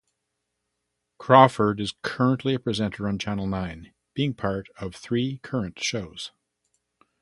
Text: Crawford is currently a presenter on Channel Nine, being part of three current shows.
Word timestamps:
Crawford 1.19 1.79
is 1.79 1.93
currently 2.01 2.55
a 2.55 2.59
presenter 2.59 3.07
on 3.07 3.19
Channel 3.19 3.45
Nine, 3.45 3.93
being 4.15 4.33
part 4.33 4.67
of 4.77 4.95
three 4.95 5.37
current 5.43 5.77
shows. 5.79 6.31